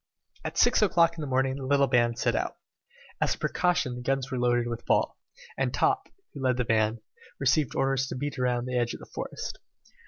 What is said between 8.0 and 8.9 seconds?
to beat about the